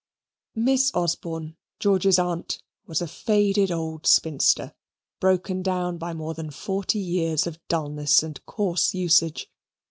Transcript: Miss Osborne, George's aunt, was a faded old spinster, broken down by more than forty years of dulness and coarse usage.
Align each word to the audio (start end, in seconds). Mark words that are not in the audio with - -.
Miss 0.55 0.89
Osborne, 0.95 1.57
George's 1.79 2.17
aunt, 2.17 2.59
was 2.87 3.03
a 3.03 3.07
faded 3.07 3.71
old 3.71 4.07
spinster, 4.07 4.73
broken 5.19 5.61
down 5.61 5.99
by 5.99 6.11
more 6.11 6.33
than 6.33 6.49
forty 6.49 6.97
years 6.97 7.45
of 7.45 7.59
dulness 7.67 8.23
and 8.23 8.43
coarse 8.47 8.95
usage. 8.95 9.47